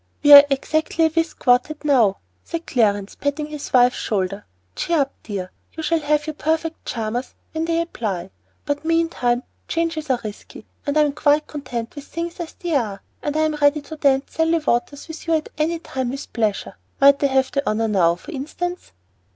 [0.23, 4.47] "We are exactly a whist quartet now," said Clarence, patting his wife's shoulder.
[4.75, 5.51] "Cheer up, dear.
[5.73, 8.31] You shall have your perfect charmers when they apply;
[8.65, 13.03] but meantime changes are risky, and I am quite content with things as they are,
[13.21, 16.77] and am ready to dance Sally Waters with you at any time with pleasure.
[16.99, 18.93] Might I have the honor now, for instance?"